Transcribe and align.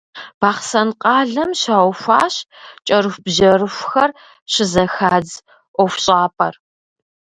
Бахъсэн 0.39 0.89
къалэм 1.01 1.51
щаухуащ 1.61 2.35
кӏэрыхубжьэрыхухэр 2.85 4.11
щызэхадз 4.51 5.31
ӏуэхущӏапӏэр. 5.75 6.53